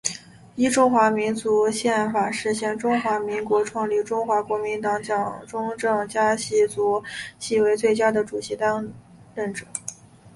[0.55, 7.03] 依中华民国宪法释宪中华民国创立中国国民党蒋中正家系族
[7.37, 8.91] 系是最佳主席当
[9.35, 9.63] 任者。